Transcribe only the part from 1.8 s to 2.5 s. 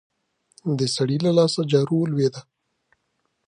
ولوېده.